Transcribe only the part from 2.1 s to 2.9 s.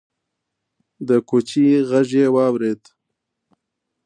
يې واورېد: